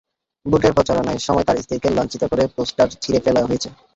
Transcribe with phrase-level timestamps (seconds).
[0.45, 3.69] ভোটের প্রচারণার সময় তাঁর স্ত্রীকে লাঞ্ছিত করে পোস্টার ছিঁড়ে ফেলা হয়েছে।